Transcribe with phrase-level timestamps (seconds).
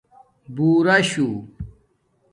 [0.55, 1.25] بݻرشہ